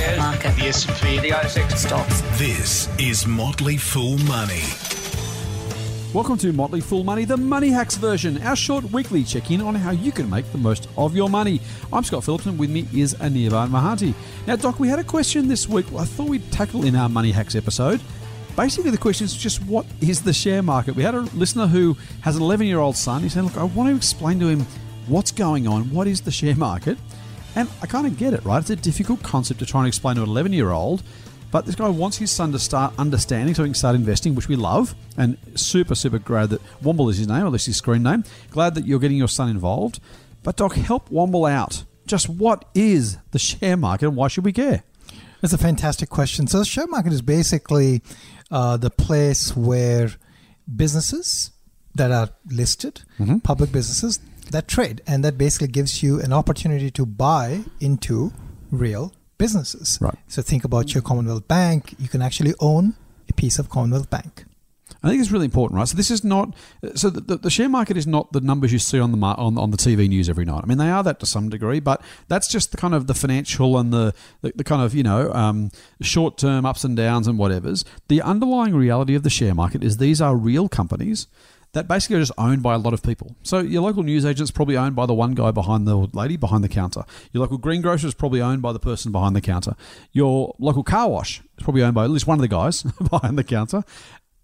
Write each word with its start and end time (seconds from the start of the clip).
shares, 0.00 0.18
Market. 0.18 0.56
the 0.56 0.62
S&P, 0.62 1.18
the 1.18 1.28
ASX 1.30 1.76
Stocks. 1.76 2.22
This 2.38 2.88
is 2.98 3.26
Motley 3.26 3.76
Fool 3.76 4.16
Money. 4.18 4.62
Welcome 6.14 6.38
to 6.38 6.52
Motley 6.54 6.80
Fool 6.80 7.04
Money, 7.04 7.26
the 7.26 7.36
Money 7.36 7.68
Hacks 7.68 7.96
version, 7.96 8.40
our 8.42 8.56
short 8.56 8.84
weekly 8.92 9.22
check 9.22 9.50
in 9.50 9.60
on 9.60 9.74
how 9.74 9.90
you 9.90 10.10
can 10.10 10.28
make 10.30 10.50
the 10.52 10.58
most 10.58 10.88
of 10.96 11.14
your 11.14 11.28
money. 11.28 11.60
I'm 11.92 12.02
Scott 12.02 12.24
Phillips, 12.24 12.46
and 12.46 12.58
with 12.58 12.70
me 12.70 12.88
is 12.94 13.14
Anirban 13.14 13.68
Mahanti. 13.68 14.14
Now, 14.46 14.56
Doc, 14.56 14.80
we 14.80 14.88
had 14.88 14.98
a 14.98 15.04
question 15.04 15.48
this 15.48 15.68
week 15.68 15.86
I 15.92 16.04
thought 16.04 16.30
we'd 16.30 16.50
tackle 16.50 16.86
in 16.86 16.96
our 16.96 17.10
Money 17.10 17.30
Hacks 17.30 17.54
episode. 17.54 18.00
Basically, 18.56 18.90
the 18.90 18.98
question 18.98 19.26
is 19.26 19.34
just 19.34 19.62
what 19.66 19.84
is 20.00 20.22
the 20.22 20.32
share 20.32 20.62
market? 20.62 20.96
We 20.96 21.02
had 21.02 21.14
a 21.14 21.20
listener 21.20 21.66
who 21.66 21.96
has 22.22 22.36
an 22.36 22.42
11 22.42 22.66
year 22.66 22.78
old 22.78 22.96
son. 22.96 23.22
He 23.22 23.28
said, 23.28 23.44
Look, 23.44 23.56
I 23.58 23.64
want 23.64 23.90
to 23.90 23.96
explain 23.96 24.40
to 24.40 24.48
him 24.48 24.66
what's 25.08 25.30
going 25.30 25.68
on, 25.68 25.90
what 25.90 26.06
is 26.06 26.22
the 26.22 26.30
share 26.30 26.56
market? 26.56 26.96
And 27.56 27.68
I 27.82 27.86
kind 27.86 28.06
of 28.06 28.16
get 28.16 28.32
it, 28.32 28.44
right? 28.44 28.60
It's 28.60 28.70
a 28.70 28.76
difficult 28.76 29.22
concept 29.22 29.60
to 29.60 29.66
try 29.66 29.80
and 29.80 29.88
explain 29.88 30.16
to 30.16 30.22
an 30.22 30.28
11 30.28 30.52
year 30.52 30.70
old. 30.70 31.02
But 31.50 31.66
this 31.66 31.74
guy 31.74 31.88
wants 31.88 32.16
his 32.16 32.30
son 32.30 32.52
to 32.52 32.60
start 32.60 32.94
understanding 32.96 33.54
so 33.54 33.64
he 33.64 33.68
can 33.68 33.74
start 33.74 33.96
investing, 33.96 34.36
which 34.36 34.46
we 34.46 34.54
love. 34.54 34.94
And 35.16 35.36
super, 35.56 35.96
super 35.96 36.20
glad 36.20 36.50
that 36.50 36.62
Womble 36.80 37.10
is 37.10 37.18
his 37.18 37.26
name, 37.26 37.42
or 37.42 37.46
at 37.46 37.52
least 37.52 37.66
his 37.66 37.76
screen 37.76 38.04
name. 38.04 38.24
Glad 38.50 38.76
that 38.76 38.86
you're 38.86 39.00
getting 39.00 39.16
your 39.16 39.28
son 39.28 39.48
involved. 39.48 40.00
But, 40.44 40.56
Doc, 40.56 40.74
help 40.74 41.08
Womble 41.08 41.50
out. 41.50 41.84
Just 42.06 42.28
what 42.28 42.66
is 42.74 43.18
the 43.32 43.38
share 43.38 43.76
market 43.76 44.06
and 44.06 44.16
why 44.16 44.28
should 44.28 44.44
we 44.44 44.52
care? 44.52 44.84
That's 45.40 45.52
a 45.52 45.58
fantastic 45.58 46.08
question. 46.08 46.46
So 46.46 46.58
the 46.58 46.64
share 46.64 46.86
market 46.86 47.12
is 47.12 47.22
basically 47.22 48.02
uh, 48.50 48.76
the 48.76 48.90
place 48.90 49.56
where 49.56 50.10
businesses 50.76 51.50
that 51.94 52.12
are 52.12 52.30
listed, 52.48 53.02
public 53.42 53.72
businesses 53.72 54.20
that 54.50 54.68
trade, 54.68 55.02
and 55.06 55.24
that 55.24 55.38
basically 55.38 55.68
gives 55.68 56.02
you 56.02 56.20
an 56.20 56.32
opportunity 56.32 56.90
to 56.90 57.06
buy 57.06 57.64
into 57.80 58.32
real 58.70 59.12
businesses. 59.38 59.98
Right. 60.00 60.16
So 60.28 60.42
think 60.42 60.64
about 60.64 60.94
your 60.94 61.02
Commonwealth 61.02 61.48
Bank. 61.48 61.94
You 61.98 62.08
can 62.08 62.22
actually 62.22 62.54
own 62.60 62.94
a 63.28 63.32
piece 63.32 63.58
of 63.58 63.70
Commonwealth 63.70 64.10
Bank. 64.10 64.44
I 65.02 65.08
think 65.08 65.20
it's 65.22 65.30
really 65.30 65.46
important, 65.46 65.78
right? 65.78 65.88
So 65.88 65.96
this 65.96 66.10
is 66.10 66.24
not. 66.24 66.54
So 66.94 67.08
the, 67.08 67.36
the, 67.36 67.48
share 67.48 67.70
market 67.70 67.96
is 67.96 68.06
not 68.06 68.32
the 68.32 68.40
numbers 68.40 68.70
you 68.70 68.78
see 68.78 69.00
on 69.00 69.12
the 69.12 69.16
mar- 69.16 69.38
on, 69.38 69.56
on 69.56 69.70
the 69.70 69.78
TV 69.78 70.08
news 70.08 70.28
every 70.28 70.44
night. 70.44 70.60
I 70.62 70.66
mean, 70.66 70.76
they 70.76 70.90
are 70.90 71.02
that 71.02 71.20
to 71.20 71.26
some 71.26 71.48
degree, 71.48 71.80
but 71.80 72.02
that's 72.28 72.48
just 72.48 72.70
the 72.70 72.76
kind 72.76 72.94
of 72.94 73.06
the 73.06 73.14
financial 73.14 73.78
and 73.78 73.94
the 73.94 74.12
the, 74.42 74.52
the 74.56 74.64
kind 74.64 74.82
of 74.82 74.94
you 74.94 75.02
know 75.02 75.32
um, 75.32 75.70
short 76.02 76.36
term 76.36 76.66
ups 76.66 76.84
and 76.84 76.96
downs 76.96 77.26
and 77.26 77.38
whatever's. 77.38 77.84
The 78.08 78.20
underlying 78.20 78.74
reality 78.74 79.14
of 79.14 79.22
the 79.22 79.30
share 79.30 79.54
market 79.54 79.82
is 79.82 79.96
these 79.96 80.20
are 80.20 80.36
real 80.36 80.68
companies 80.68 81.28
that 81.72 81.86
basically 81.86 82.16
are 82.16 82.20
just 82.20 82.32
owned 82.36 82.62
by 82.62 82.74
a 82.74 82.78
lot 82.78 82.92
of 82.92 83.02
people. 83.02 83.36
So 83.42 83.60
your 83.60 83.82
local 83.82 84.02
newsagent's 84.02 84.50
probably 84.50 84.76
owned 84.76 84.96
by 84.96 85.06
the 85.06 85.14
one 85.14 85.34
guy 85.34 85.50
behind 85.50 85.86
the 85.86 85.96
lady 85.96 86.36
behind 86.36 86.64
the 86.64 86.68
counter. 86.68 87.04
Your 87.32 87.42
local 87.42 87.58
greengrocer 87.58 88.06
is 88.06 88.14
probably 88.14 88.40
owned 88.40 88.62
by 88.62 88.72
the 88.72 88.80
person 88.80 89.12
behind 89.12 89.36
the 89.36 89.40
counter. 89.40 89.74
Your 90.12 90.54
local 90.58 90.82
car 90.82 91.08
wash 91.08 91.40
is 91.40 91.64
probably 91.64 91.82
owned 91.82 91.94
by 91.94 92.04
at 92.04 92.10
least 92.10 92.26
one 92.26 92.38
of 92.38 92.42
the 92.42 92.48
guys 92.48 92.82
behind 93.10 93.38
the 93.38 93.44
counter. 93.44 93.84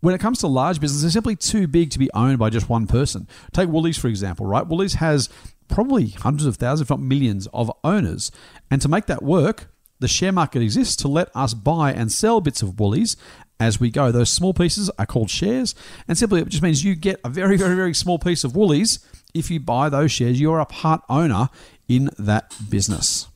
When 0.00 0.14
it 0.14 0.20
comes 0.20 0.38
to 0.40 0.46
large 0.46 0.78
business, 0.78 1.02
they're 1.02 1.10
simply 1.10 1.36
too 1.36 1.66
big 1.66 1.90
to 1.90 1.98
be 1.98 2.10
owned 2.12 2.38
by 2.38 2.50
just 2.50 2.68
one 2.68 2.86
person. 2.86 3.26
Take 3.52 3.70
Woolies, 3.70 3.98
for 3.98 4.08
example, 4.08 4.46
right? 4.46 4.66
Woolies 4.66 4.94
has 4.94 5.28
probably 5.68 6.08
hundreds 6.08 6.46
of 6.46 6.56
thousands, 6.56 6.82
if 6.82 6.90
not 6.90 7.00
millions, 7.00 7.48
of 7.48 7.72
owners. 7.82 8.30
And 8.70 8.80
to 8.82 8.88
make 8.88 9.06
that 9.06 9.22
work, 9.22 9.68
the 9.98 10.06
share 10.08 10.32
market 10.32 10.62
exists 10.62 10.94
to 10.96 11.08
let 11.08 11.34
us 11.34 11.54
buy 11.54 11.92
and 11.92 12.12
sell 12.12 12.40
bits 12.40 12.62
of 12.62 12.78
Woolies 12.78 13.16
as 13.58 13.80
we 13.80 13.90
go. 13.90 14.12
Those 14.12 14.30
small 14.30 14.54
pieces 14.54 14.90
are 14.98 15.06
called 15.06 15.30
shares, 15.30 15.74
and 16.08 16.16
simply 16.16 16.40
it 16.40 16.48
just 16.48 16.62
means 16.62 16.84
you 16.84 16.94
get 16.94 17.20
a 17.24 17.28
very, 17.28 17.56
very, 17.56 17.74
very 17.74 17.94
small 17.94 18.18
piece 18.18 18.44
of 18.44 18.54
Woolies. 18.54 18.98
If 19.34 19.50
you 19.50 19.60
buy 19.60 19.88
those 19.88 20.12
shares, 20.12 20.40
you're 20.40 20.60
a 20.60 20.66
part 20.66 21.02
owner 21.08 21.50
in 21.88 22.10
that 22.18 22.54
business. 22.68 23.28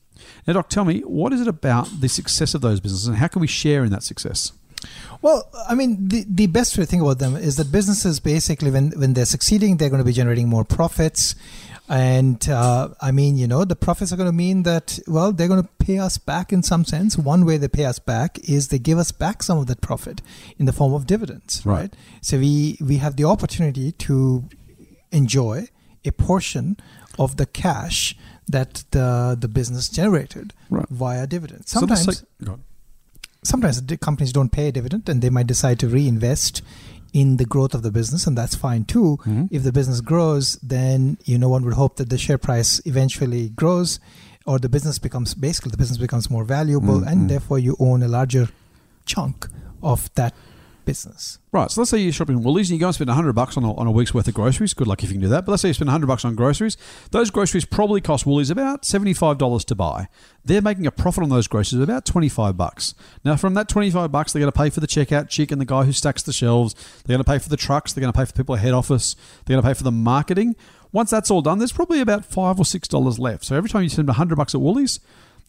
Now, 0.47 0.53
Doc, 0.53 0.69
tell 0.69 0.85
me, 0.85 1.01
what 1.01 1.33
is 1.33 1.41
it 1.41 1.47
about 1.47 2.01
the 2.01 2.09
success 2.09 2.53
of 2.53 2.61
those 2.61 2.79
businesses 2.79 3.07
and 3.07 3.17
how 3.17 3.27
can 3.27 3.41
we 3.41 3.47
share 3.47 3.83
in 3.83 3.91
that 3.91 4.03
success? 4.03 4.51
Well, 5.21 5.47
I 5.69 5.75
mean, 5.75 6.07
the, 6.07 6.25
the 6.27 6.47
best 6.47 6.75
way 6.77 6.83
to 6.83 6.89
think 6.89 7.03
about 7.03 7.19
them 7.19 7.35
is 7.35 7.57
that 7.57 7.71
businesses 7.71 8.19
basically, 8.19 8.71
when, 8.71 8.91
when 8.91 9.13
they're 9.13 9.25
succeeding, 9.25 9.77
they're 9.77 9.89
going 9.89 9.99
to 10.01 10.05
be 10.05 10.13
generating 10.13 10.49
more 10.49 10.65
profits. 10.65 11.35
And 11.91 12.47
uh, 12.47 12.89
I 13.01 13.11
mean, 13.11 13.35
you 13.37 13.47
know, 13.47 13.65
the 13.65 13.75
profits 13.75 14.13
are 14.13 14.15
going 14.15 14.29
to 14.29 14.33
mean 14.35 14.63
that, 14.63 14.97
well, 15.07 15.33
they're 15.33 15.49
going 15.49 15.61
to 15.61 15.69
pay 15.79 15.99
us 15.99 16.17
back 16.17 16.53
in 16.53 16.63
some 16.63 16.85
sense. 16.85 17.17
One 17.17 17.45
way 17.45 17.57
they 17.57 17.67
pay 17.67 17.83
us 17.83 17.99
back 17.99 18.39
is 18.47 18.69
they 18.69 18.79
give 18.79 18.97
us 18.97 19.11
back 19.11 19.43
some 19.43 19.57
of 19.57 19.67
that 19.67 19.81
profit 19.81 20.21
in 20.57 20.65
the 20.67 20.71
form 20.73 20.93
of 20.93 21.05
dividends, 21.05 21.65
Right. 21.65 21.81
right? 21.81 21.93
So 22.21 22.37
we, 22.39 22.77
we 22.79 22.97
have 22.97 23.17
the 23.17 23.25
opportunity 23.25 23.91
to 24.07 24.45
enjoy 25.11 25.67
a 26.05 26.11
portion 26.11 26.77
of 27.19 27.35
the 27.35 27.45
cash 27.45 28.15
that 28.47 28.85
the, 28.91 29.35
the 29.37 29.49
business 29.49 29.89
generated 29.89 30.53
Right. 30.69 30.87
via 30.89 31.27
dividends. 31.27 31.71
Sometimes 31.71 32.23
go 32.43 32.59
sometimes 33.43 33.81
the 33.81 33.97
companies 33.97 34.31
don't 34.31 34.51
pay 34.51 34.67
a 34.67 34.71
dividend 34.71 35.09
and 35.09 35.21
they 35.21 35.29
might 35.31 35.47
decide 35.47 35.79
to 35.79 35.87
reinvest 35.87 36.61
in 37.13 37.37
the 37.37 37.45
growth 37.45 37.73
of 37.73 37.81
the 37.83 37.91
business 37.91 38.25
and 38.27 38.37
that's 38.37 38.55
fine 38.55 38.83
too 38.85 39.17
Mhm. 39.25 39.47
if 39.51 39.63
the 39.63 39.71
business 39.71 39.99
grows 40.01 40.57
then 40.63 41.17
you 41.25 41.37
know 41.37 41.49
one 41.49 41.63
would 41.65 41.73
hope 41.73 41.97
that 41.97 42.09
the 42.09 42.17
share 42.17 42.37
price 42.37 42.79
eventually 42.85 43.49
grows 43.49 43.99
or 44.45 44.57
the 44.59 44.69
business 44.69 44.97
becomes 44.99 45.33
basically 45.33 45.71
the 45.71 45.77
business 45.77 45.97
becomes 45.97 46.29
more 46.29 46.45
valuable 46.45 47.01
Mhm. 47.01 47.07
and 47.11 47.29
therefore 47.29 47.59
you 47.59 47.75
own 47.79 48.01
a 48.01 48.07
larger 48.07 48.49
chunk 49.05 49.47
of 49.83 50.09
that 50.15 50.33
business 50.85 51.39
Right, 51.53 51.69
so 51.69 51.81
let's 51.81 51.91
say 51.91 51.97
you're 51.97 52.13
shopping 52.13 52.37
at 52.37 52.43
Woolies 52.43 52.69
and 52.69 52.77
you 52.77 52.79
go 52.79 52.87
and 52.87 52.95
spend 52.95 53.09
100 53.09 53.33
bucks 53.33 53.57
on 53.57 53.65
a, 53.65 53.73
on 53.75 53.85
a 53.85 53.91
week's 53.91 54.13
worth 54.13 54.25
of 54.25 54.33
groceries. 54.33 54.73
Good 54.73 54.87
luck 54.87 55.03
if 55.03 55.09
you 55.09 55.15
can 55.15 55.21
do 55.21 55.27
that. 55.27 55.45
But 55.45 55.51
let's 55.51 55.61
say 55.61 55.67
you 55.67 55.73
spend 55.73 55.89
100 55.89 56.07
bucks 56.07 56.23
on 56.23 56.33
groceries. 56.33 56.77
Those 57.11 57.29
groceries 57.29 57.65
probably 57.65 57.99
cost 57.99 58.25
Woolies 58.25 58.49
about 58.49 58.83
$75 58.83 59.65
to 59.65 59.75
buy. 59.75 60.07
They're 60.45 60.61
making 60.61 60.87
a 60.87 60.91
profit 60.91 61.23
on 61.23 61.29
those 61.29 61.49
groceries 61.49 61.81
of 61.81 61.89
about 61.89 62.05
25 62.05 62.55
bucks. 62.55 62.95
Now, 63.25 63.35
from 63.35 63.53
that 63.55 63.67
25 63.67 64.13
bucks, 64.13 64.31
they're 64.31 64.39
going 64.39 64.51
to 64.51 64.57
pay 64.57 64.69
for 64.69 64.79
the 64.79 64.87
checkout 64.87 65.27
chick 65.27 65.51
and 65.51 65.59
the 65.59 65.65
guy 65.65 65.83
who 65.83 65.91
stacks 65.91 66.23
the 66.23 66.31
shelves. 66.31 66.73
They're 67.03 67.17
going 67.17 67.25
to 67.25 67.29
pay 67.29 67.39
for 67.39 67.49
the 67.49 67.57
trucks. 67.57 67.91
They're 67.91 68.01
going 68.01 68.13
to 68.13 68.17
pay 68.17 68.23
for 68.23 68.31
people 68.31 68.55
at 68.55 68.61
head 68.61 68.73
office. 68.73 69.17
They're 69.43 69.55
going 69.55 69.63
to 69.63 69.67
pay 69.67 69.73
for 69.73 69.83
the 69.83 69.91
marketing. 69.91 70.55
Once 70.93 71.09
that's 71.09 71.29
all 71.29 71.41
done, 71.41 71.57
there's 71.57 71.73
probably 71.73 71.99
about 71.99 72.23
5 72.23 72.59
or 72.59 72.63
$6 72.63 73.19
left. 73.19 73.43
So 73.43 73.57
every 73.57 73.69
time 73.69 73.83
you 73.83 73.89
spend 73.89 74.07
100 74.07 74.37
bucks 74.37 74.55
at 74.55 74.61
Woolies, 74.61 75.01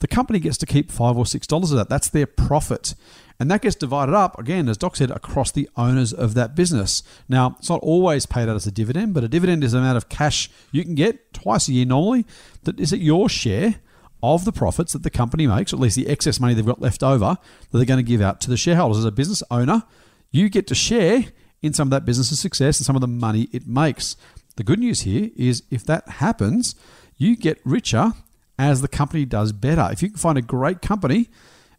the 0.03 0.09
company 0.09 0.41
gets 0.41 0.59
to 0.59 0.67
keep 0.67 0.91
five 0.91 1.17
or 1.17 1.25
six 1.25 1.47
dollars 1.47 1.71
of 1.71 1.79
that. 1.79 1.89
That's 1.89 2.09
their 2.09 2.27
profit. 2.27 2.97
And 3.43 3.51
that 3.51 3.61
gets 3.61 3.75
divided 3.75 4.15
up, 4.15 4.39
again, 4.39 4.69
as 4.69 4.77
Doc 4.77 4.95
said, 4.95 5.11
across 5.11 5.51
the 5.51 5.69
owners 5.77 6.13
of 6.13 6.35
that 6.35 6.55
business. 6.55 7.03
Now, 7.29 7.57
it's 7.59 7.69
not 7.69 7.81
always 7.81 8.25
paid 8.25 8.49
out 8.49 8.55
as 8.55 8.69
a 8.69 8.71
dividend, 8.71 9.15
but 9.15 9.25
a 9.25 9.29
dividend 9.29 9.65
is 9.65 9.73
the 9.73 9.79
amount 9.79 9.97
of 9.97 10.09
cash 10.09 10.49
you 10.71 10.85
can 10.85 10.95
get 10.95 11.33
twice 11.33 11.67
a 11.67 11.73
year 11.73 11.85
normally. 11.85 12.25
That 12.63 12.79
is 12.79 12.93
it 12.93 13.01
your 13.01 13.29
share 13.29 13.81
of 14.23 14.45
the 14.45 14.53
profits 14.53 14.93
that 14.93 15.03
the 15.03 15.11
company 15.11 15.49
makes, 15.49 15.73
or 15.73 15.77
at 15.77 15.81
least 15.81 15.97
the 15.97 16.07
excess 16.07 16.39
money 16.39 16.55
they've 16.55 16.65
got 16.65 16.81
left 16.81 17.03
over 17.03 17.37
that 17.71 17.77
they're 17.77 17.85
going 17.85 17.99
to 17.99 18.09
give 18.09 18.21
out 18.21 18.41
to 18.43 18.49
the 18.49 18.57
shareholders. 18.57 18.99
As 18.99 19.05
a 19.07 19.11
business 19.11 19.43
owner, 19.51 19.83
you 20.31 20.49
get 20.49 20.69
to 20.69 20.77
share 20.77 21.25
in 21.63 21.73
some 21.73 21.89
of 21.89 21.91
that 21.91 22.05
business's 22.05 22.39
success 22.39 22.79
and 22.79 22.87
some 22.87 22.95
of 22.95 23.01
the 23.01 23.09
money 23.09 23.49
it 23.51 23.67
makes. 23.67 24.17
The 24.55 24.63
good 24.63 24.79
news 24.79 25.01
here 25.01 25.31
is 25.35 25.65
if 25.69 25.85
that 25.87 26.09
happens, 26.09 26.77
you 27.17 27.35
get 27.35 27.59
richer 27.65 28.13
as 28.57 28.83
the 28.83 28.89
company 28.89 29.25
does 29.25 29.51
better. 29.51 29.89
If 29.91 30.01
you 30.01 30.11
can 30.11 30.19
find 30.19 30.39
a 30.39 30.43
great 30.43 30.81
company 30.81 31.29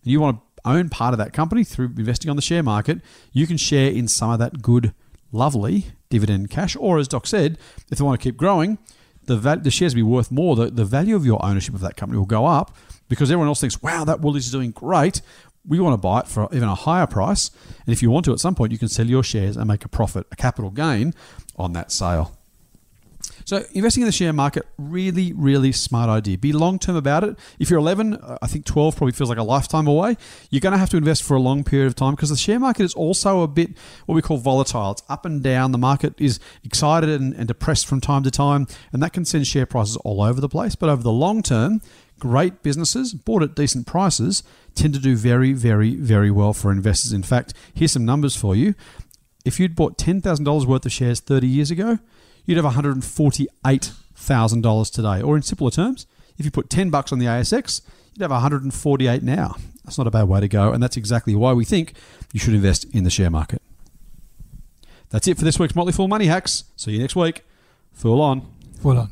and 0.04 0.12
you 0.12 0.20
want 0.20 0.42
to 0.42 0.44
own 0.66 0.90
part 0.90 1.14
of 1.14 1.18
that 1.18 1.34
company 1.34 1.64
through 1.64 1.94
investing 1.98 2.30
on 2.30 2.36
the 2.36 2.42
share 2.42 2.64
market, 2.64 3.00
you 3.32 3.48
can 3.48 3.58
share 3.58 3.92
in 3.92 4.08
some 4.08 4.32
of 4.32 4.40
that 4.40 4.62
good, 4.62 4.94
lovely 5.32 5.88
dividend 6.10 6.50
cash. 6.50 6.76
Or 6.80 7.00
as 7.00 7.08
Doc 7.08 7.28
said, 7.28 7.58
if 7.92 7.98
they 7.98 8.04
want 8.04 8.20
to 8.20 8.24
keep 8.24 8.38
growing, 8.38 8.78
the, 9.26 9.38
val- 9.38 9.60
the 9.60 9.72
shares 9.72 9.94
will 9.94 10.00
be 10.00 10.04
worth 10.04 10.32
more. 10.32 10.56
The, 10.56 10.70
the 10.70 10.86
value 10.86 11.16
of 11.16 11.26
your 11.26 11.44
ownership 11.46 11.74
of 11.74 11.82
that 11.82 11.98
company 11.98 12.18
will 12.18 12.26
go 12.26 12.46
up 12.46 12.76
because 13.10 13.30
everyone 13.30 13.48
else 13.48 13.62
thinks, 13.62 13.82
wow, 13.82 14.04
that 14.06 14.22
Woolies 14.22 14.46
is 14.46 14.52
doing 14.52 14.72
great. 14.72 15.22
We 15.66 15.80
want 15.80 15.94
to 15.94 15.98
buy 15.98 16.20
it 16.20 16.28
for 16.28 16.50
even 16.54 16.68
a 16.68 16.76
higher 16.76 17.08
price. 17.08 17.50
And 17.86 17.94
if 17.94 18.02
you 18.02 18.12
want 18.12 18.26
to, 18.26 18.34
at 18.34 18.40
some 18.40 18.56
point, 18.56 18.72
you 18.72 18.78
can 18.78 18.90
sell 18.90 19.08
your 19.08 19.24
shares 19.24 19.56
and 19.56 19.68
make 19.68 19.86
a 19.86 19.90
profit, 19.90 20.28
a 20.32 20.36
capital 20.36 20.72
gain 20.72 21.14
on 21.56 21.74
that 21.74 21.92
sale. 21.92 22.38
So 23.46 23.64
investing 23.74 24.02
in 24.04 24.06
the 24.06 24.12
share 24.12 24.34
market, 24.34 24.68
really, 24.78 25.34
really 25.34 25.72
smart 25.72 26.10
idea. 26.10 26.38
Be 26.38 26.54
long 26.54 26.80
term 26.80 26.96
about 26.96 27.24
it. 27.24 27.38
If 27.60 27.70
you're 27.70 27.80
11, 27.80 28.16
uh, 28.16 28.38
I 28.42 28.48
think 28.48 28.66
12 28.66 28.96
probably 28.96 29.14
feels 29.14 29.30
like 29.30 29.38
a 29.38 29.44
lifetime 29.44 29.88
away. 29.88 30.18
You're 30.50 30.62
going 30.62 30.74
to 30.74 30.78
have 30.78 30.90
to 30.92 30.98
invest 30.98 31.24
for 31.24 31.36
a 31.36 31.40
long 31.40 31.64
period 31.64 31.88
of 31.88 31.96
time 31.96 32.16
because 32.16 32.30
the 32.30 32.38
share 32.38 32.60
market 32.60 32.84
is 32.84 32.94
also 32.94 33.42
a 33.42 33.48
bit 33.48 33.72
what 34.06 34.16
we 34.16 34.22
call 34.22 34.38
volatile. 34.38 34.92
It's 34.92 35.04
up 35.10 35.26
and 35.26 35.42
down. 35.42 35.72
The 35.72 35.78
market 35.78 36.14
is 36.18 36.40
excited 36.64 37.10
and, 37.10 37.34
and 37.34 37.48
depressed 37.48 37.86
from 37.88 38.02
time 38.02 38.24
to 38.24 38.32
time, 38.32 38.68
and 38.92 39.02
that 39.04 39.14
can 39.14 39.26
send 39.26 39.48
share 39.48 39.66
prices 39.66 39.98
all 39.98 40.22
over 40.22 40.40
the 40.40 40.50
place. 40.50 40.76
But 40.76 40.90
over 40.90 41.04
the 41.04 41.12
long 41.12 41.44
term, 41.44 41.82
great 42.20 42.64
businesses 42.64 43.14
bought 43.14 43.44
at 43.44 43.56
decent 43.56 43.86
prices 43.86 44.44
tend 44.76 44.94
to 44.94 45.00
do 45.00 45.16
very, 45.16 45.54
very, 45.54 45.96
very 45.96 46.32
well 46.32 46.54
for 46.54 46.72
investors. 46.72 47.12
In 47.12 47.24
fact, 47.24 47.54
here's 47.74 47.92
some 47.92 48.06
numbers 48.06 48.36
for 48.36 48.56
you. 48.56 48.76
If 49.46 49.60
you'd 49.60 49.76
bought 49.76 49.98
$10,000 49.98 50.66
worth 50.66 50.86
of 50.86 50.92
shares 50.92 51.20
30 51.20 51.48
years 51.48 51.70
ago, 51.70 52.00
you'd 52.46 52.58
have 52.58 52.66
$148,000 52.66 54.92
today. 54.92 55.22
Or 55.22 55.36
in 55.36 55.42
simpler 55.42 55.72
terms, 55.72 56.08
if 56.38 56.46
you 56.46 56.52
put 56.52 56.70
10 56.70 56.90
bucks 56.90 57.12
on 57.12 57.20
the 57.20 57.26
ASX, 57.26 57.82
you'd 58.14 58.22
have 58.22 58.32
148 58.32 59.24
now. 59.24 59.58
That's 59.84 59.98
not 59.98 60.08
a 60.08 60.12
bad 60.12 60.30
way 60.30 60.40
to 60.40 60.48
go, 60.48 60.72
and 60.72 60.82
that's 60.82 60.98
exactly 60.98 61.36
why 61.36 61.54
we 61.54 61.66
think 61.66 61.94
you 62.32 62.40
should 62.40 62.54
invest 62.54 62.86
in 62.94 63.04
the 63.04 63.10
share 63.10 63.30
market. 63.30 63.62
That's 65.10 65.28
it 65.28 65.38
for 65.38 65.46
this 65.46 65.60
week's 65.60 65.76
Motley 65.76 65.94
Fool 65.94 66.08
Money 66.08 66.26
Hacks. 66.26 66.64
See 66.76 66.92
you 66.92 67.00
next 67.00 67.16
week. 67.16 67.44
Fool 67.92 68.22
on. 68.22 68.48
Hold 68.82 68.98
on. 68.98 69.12